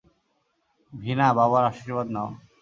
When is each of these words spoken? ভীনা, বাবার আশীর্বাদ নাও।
ভীনা, 0.93 1.27
বাবার 1.37 1.63
আশীর্বাদ 1.69 2.07
নাও। 2.15 2.29